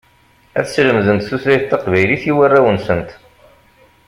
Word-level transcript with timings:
Ad 0.59 0.65
slemdent 0.67 1.25
tutlayt 1.27 1.65
taqbaylit 1.69 2.23
i 2.31 2.31
warraw-nsent. 2.37 3.09